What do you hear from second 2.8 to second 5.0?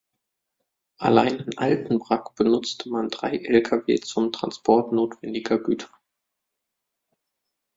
man drei Lkw zum Transport